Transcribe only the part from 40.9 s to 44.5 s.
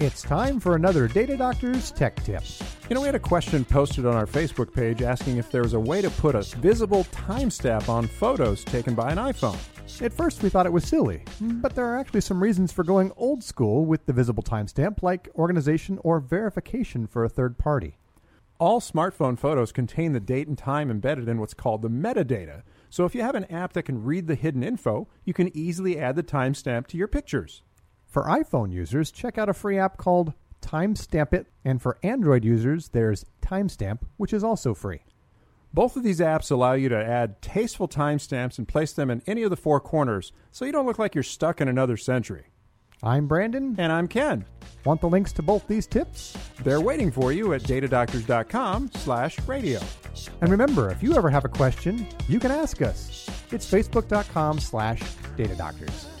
like you're stuck in another century. I'm Brandon. And I'm Ken.